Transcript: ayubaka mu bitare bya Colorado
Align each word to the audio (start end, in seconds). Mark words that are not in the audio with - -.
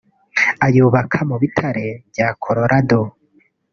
ayubaka 0.65 1.17
mu 1.29 1.35
bitare 1.41 1.85
bya 2.09 2.27
Colorado 2.43 3.01